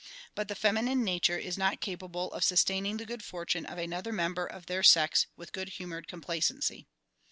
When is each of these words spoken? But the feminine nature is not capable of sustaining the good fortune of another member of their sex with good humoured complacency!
But 0.33 0.47
the 0.47 0.55
feminine 0.55 1.03
nature 1.03 1.37
is 1.37 1.59
not 1.59 1.79
capable 1.79 2.33
of 2.33 2.43
sustaining 2.43 2.97
the 2.97 3.05
good 3.05 3.23
fortune 3.23 3.67
of 3.67 3.77
another 3.77 4.11
member 4.11 4.47
of 4.47 4.65
their 4.65 4.81
sex 4.81 5.27
with 5.37 5.53
good 5.53 5.69
humoured 5.77 6.07
complacency! 6.07 6.87